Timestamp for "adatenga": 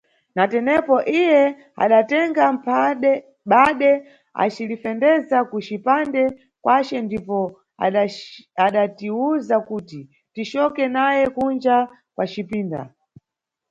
1.83-2.43